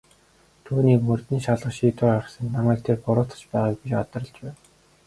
Түүнийг 0.65 1.01
мөрдөн 1.07 1.39
шалгах 1.45 1.73
шийдвэр 1.75 2.09
гаргасанд 2.13 2.53
намайг 2.55 2.79
тэр 2.83 2.97
буруутгаж 3.05 3.41
байгааг 3.51 3.75
би 3.81 3.87
гадарлаж 3.93 4.37
байв. 4.43 4.57